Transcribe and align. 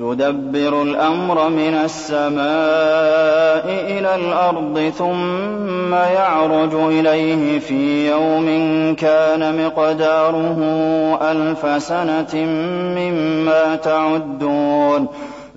يدبر 0.00 0.82
الأمر 0.82 1.48
من 1.48 1.74
السماء 1.74 3.64
إلى 3.66 4.14
الأرض 4.14 4.92
ثم 4.98 5.94
يعرج 5.94 6.74
إليه 6.74 7.58
في 7.58 8.10
يوم 8.10 8.46
كان 8.94 9.64
مقداره 9.66 10.58
ألف 11.22 11.82
سنة 11.82 12.34
مما 12.96 13.76
تعدون 13.76 15.08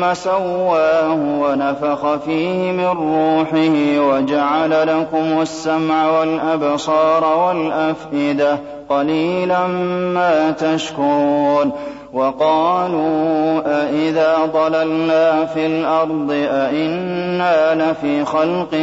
ثم 0.00 0.14
سواه 0.14 1.14
ونفخ 1.14 2.14
فيه 2.24 2.72
من 2.72 2.86
روحه 2.86 4.00
وجعل 4.08 4.70
لكم 4.70 5.40
السمع 5.40 6.18
والأبصار 6.18 7.24
والأفئدة 7.24 8.58
قليلا 8.88 9.66
ما 10.14 10.50
تشكرون. 10.50 11.72
وقالوا 12.12 13.60
أإذا 13.66 14.36
ضللنا 14.54 15.44
في 15.44 15.66
الأرض 15.66 16.30
أإنا 16.30 17.74
لفي 17.74 18.24
خلق 18.24 18.74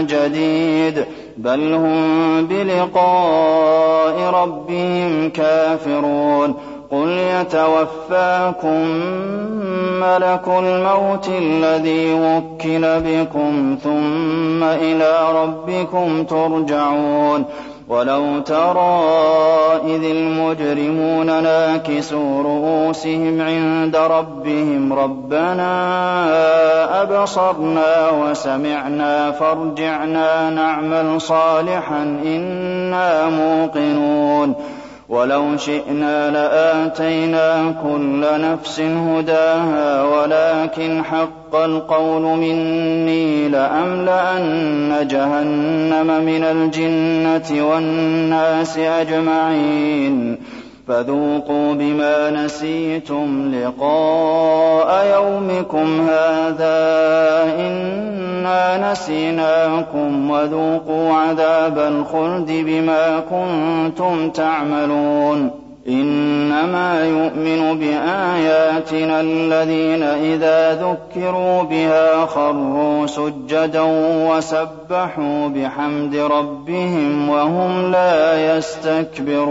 جديد. 0.00 1.04
بل 1.36 1.74
هم 1.74 2.46
بلقاء 2.46 4.20
ربهم 4.34 5.30
كافرون. 5.30 6.54
قل 6.92 7.08
يتوفاكم 7.08 8.86
ملك 10.00 10.48
الموت 10.48 11.28
الذي 11.28 12.12
وكل 12.12 13.00
بكم 13.00 13.78
ثم 13.82 14.62
إلى 14.64 15.42
ربكم 15.42 16.24
ترجعون 16.24 17.44
ولو 17.88 18.38
ترى 18.38 19.02
إذ 19.84 20.04
المجرمون 20.04 21.26
ناكسوا 21.26 22.42
رؤوسهم 22.42 23.40
عند 23.40 23.96
ربهم 23.96 24.92
ربنا 24.92 25.72
أبصرنا 27.02 28.10
وسمعنا 28.10 29.30
فارجعنا 29.30 30.50
نعمل 30.50 31.20
صالحا 31.20 32.02
إنا 32.24 33.28
موقنون 33.28 34.54
ولو 35.10 35.56
شئنا 35.56 36.30
لآتينا 36.30 37.74
كل 37.82 38.26
نفس 38.40 38.80
هداها 38.80 40.04
ولكن 40.04 41.04
حق 41.04 41.56
القول 41.56 42.22
مني 42.22 43.48
لأملأن 43.48 45.08
جهنم 45.10 46.24
من 46.24 46.44
الجنة 46.44 47.70
والناس 47.70 48.78
أجمعين. 48.78 50.36
فذوقوا 50.88 51.74
بما 51.74 52.30
نسيتم 52.30 53.54
لقاء 53.54 55.06
يومكم 55.14 56.00
هذا 56.00 56.80
إنا 58.40 58.92
نسيناكم 58.92 60.30
وذوقوا 60.30 61.12
عذاب 61.12 61.78
الخلد 61.78 62.50
بما 62.50 63.20
كنتم 63.20 64.30
تعملون. 64.30 65.50
إنما 65.88 67.04
يؤمن 67.04 67.78
بآياتنا 67.78 69.20
الذين 69.20 70.02
إذا 70.02 70.74
ذكروا 70.74 71.62
بها 71.62 72.26
خروا 72.26 73.06
سجدا 73.06 73.82
وسبحوا 74.30 75.48
بحمد 75.48 76.16
ربهم 76.16 77.28
وهم 77.28 77.92
لا 77.92 78.56
يستكبرون. 78.56 79.50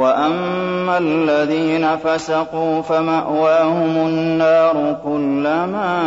وأما 0.00 0.98
الذين 0.98 1.96
فسقوا 1.96 2.82
فمأواهم 2.82 4.06
النار 4.06 4.96
كلما 5.04 5.98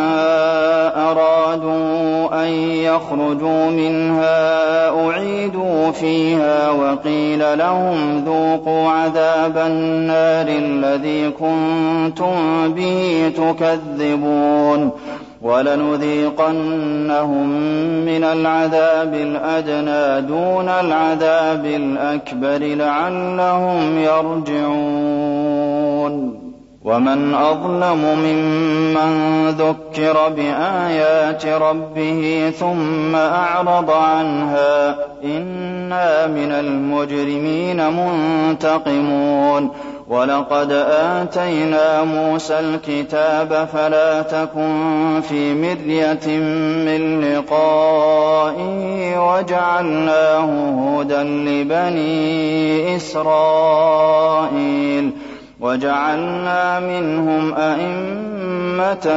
أرادوا 1.11 2.43
أن 2.43 2.49
يخرجوا 2.57 3.65
منها 3.65 4.89
أعيدوا 4.89 5.91
فيها 5.91 6.69
وقيل 6.69 7.57
لهم 7.57 8.23
ذوقوا 8.25 8.89
عذاب 8.89 9.57
النار 9.57 10.47
الذي 10.47 11.29
كنتم 11.29 12.73
به 12.73 13.31
تكذبون 13.37 14.91
ولنذيقنهم 15.43 17.49
من 18.05 18.23
العذاب 18.23 19.13
الأدنى 19.13 20.27
دون 20.27 20.69
العذاب 20.69 21.65
الأكبر 21.65 22.57
لعلهم 22.57 23.97
يرجعون. 23.97 25.33
ومن 26.83 27.33
أظلم 27.33 28.15
ممن 28.17 29.47
ذكر 29.49 30.29
بآيات 30.29 31.45
ربه 31.45 32.53
ثم 32.59 33.15
أعرض 33.15 33.91
عنها 33.91 34.95
إنا 35.23 36.27
من 36.27 36.51
المجرمين 36.51 37.89
منتقمون. 37.89 39.69
وَلَقَدْ 40.09 40.71
آتَيْنَا 40.71 42.03
مُوسَى 42.03 42.59
الْكِتَابَ 42.59 43.67
فَلَا 43.73 44.21
تَكُن 44.21 45.21
فِي 45.29 45.53
مِرْيَةٍ 45.53 46.27
مِّن 46.85 47.21
لِّقَائِهِ 47.21 49.19
وَجَعَلْنَاهُ 49.33 50.49
هُدًى 50.99 51.23
لِّبَنِي 51.23 52.95
إِسْرَائِيلَ. 52.95 54.13
وَجَعَلْنَا 55.63 56.79
مِنْهُمْ 56.79 57.53
أَئِمَّةً 57.53 59.11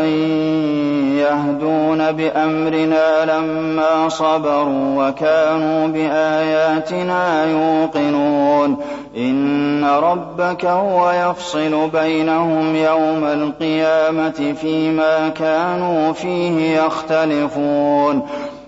يَهْدُونَ 1.19 2.13
بِأَمْرِنَا 2.13 3.25
لَمَّا 3.25 4.09
صَبَرُوا 4.09 5.09
وَكَانُوا 5.09 5.87
بِآيَاتِنَا 5.87 7.45
يُوقِنُونَ. 7.45 8.77
إِنَّ 9.17 9.85
رَبَّكَ 9.85 10.65
هُوَ 10.65 11.11
يَفْصِلُ 11.11 11.89
بَيْنَهُمْ 11.91 12.77
يَوْمَ 12.77 13.25
الْقِيَامَةِ 13.25 14.55
فِيمَا 14.61 15.29
كَانُوا 15.29 16.13
فِيهِ 16.13 16.79
يَخْتَلِفُونَ. 16.79 18.23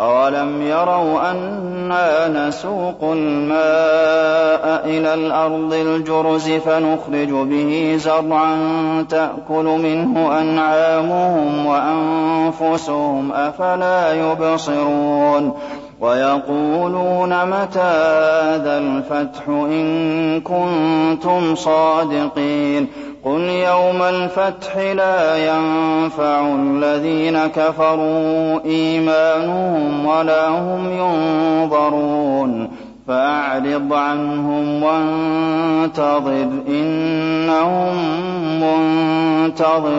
أَوَلَمْ 0.00 0.62
يَرَوْا 0.62 1.30
أَنَّا 1.30 2.28
نَسُوقُ 2.48 3.02
الْمَاءَ 3.02 4.82
إِلَى 4.84 5.14
الْأَرْضِ 5.14 5.72
الْجُرُزِ 5.72 6.50
فَنُخْرِجُ 6.50 7.30
بِهِ 7.30 7.94
زَرْعًا 7.96 8.56
تَأْكُلُ 9.10 9.64
مِنْهُ 9.64 10.40
أَنْعَامُهُمْ 10.40 11.66
وَأَنفُسُهُمْ 11.66 13.32
ۖ 13.32 13.34
أَفَلَا 13.34 14.12
يُبْصِرُونَ 14.12 15.54
وَيَقُولُونَ 16.00 17.46
مَتَىٰ 17.46 18.28
هَٰذَا 18.58 18.78
الْفَتْحُ 18.78 19.48
إِن 19.48 20.40
كُنتُمْ 20.40 21.54
صَادِقِينَ 21.54 22.86
قُلْ 23.24 23.40
يَوْمَ 23.40 24.02
الْفَتْحِ 24.02 24.76
لَا 24.76 25.36
يَنفَعُ 25.36 26.54
الَّذِينَ 26.54 27.46
كَفَرُوا 27.46 28.64
إِيمَانُهُمْ 28.64 30.06
وَلَا 30.06 30.48
هُمْ 30.48 30.92
يُنظَرُونَ 30.92 32.70
فَأَعْرِضْ 33.08 33.92
عَنْهُمْ 33.92 34.82
وَانتَظِرْ 34.82 36.48
إِنَّهُم 36.68 37.94
مُّنتَظِرُونَ 38.62 39.98